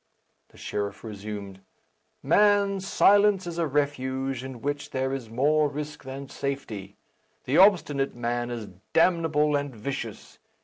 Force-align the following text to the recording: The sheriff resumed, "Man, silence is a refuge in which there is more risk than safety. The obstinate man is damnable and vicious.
The 0.49 0.57
sheriff 0.57 1.03
resumed, 1.03 1.61
"Man, 2.23 2.79
silence 2.79 3.45
is 3.45 3.59
a 3.59 3.67
refuge 3.67 4.43
in 4.43 4.59
which 4.63 4.89
there 4.89 5.13
is 5.13 5.29
more 5.29 5.69
risk 5.69 6.03
than 6.05 6.27
safety. 6.27 6.97
The 7.43 7.59
obstinate 7.59 8.15
man 8.15 8.49
is 8.49 8.69
damnable 8.93 9.55
and 9.55 9.75
vicious. 9.75 10.39